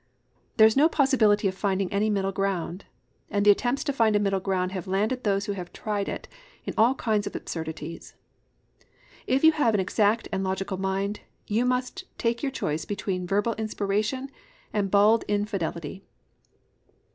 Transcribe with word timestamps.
There 0.57 0.65
is 0.65 0.75
no 0.75 0.89
possibility 0.89 1.47
of 1.47 1.53
finding 1.53 1.93
any 1.93 2.09
middle 2.09 2.31
ground, 2.31 2.85
and 3.29 3.45
the 3.45 3.51
attempts 3.51 3.83
to 3.83 3.93
find 3.93 4.15
a 4.15 4.19
middle 4.19 4.39
ground 4.39 4.71
have 4.71 4.87
landed 4.87 5.23
those 5.23 5.45
who 5.45 5.51
have 5.51 5.71
tried 5.71 6.09
it 6.09 6.27
in 6.65 6.73
all 6.75 6.95
kinds 6.95 7.27
of 7.27 7.35
absurdities. 7.35 8.15
If 9.27 9.43
you 9.43 9.51
have 9.51 9.75
an 9.75 9.79
exact 9.79 10.27
and 10.31 10.43
logical 10.43 10.77
mind, 10.77 11.19
you 11.45 11.65
must 11.65 12.05
take 12.17 12.41
your 12.41 12.51
choice 12.51 12.83
between 12.83 13.27
Verbal 13.27 13.53
Inspiration 13.59 14.31
and 14.73 14.89
bald 14.89 15.23
infidelity. 15.27 16.03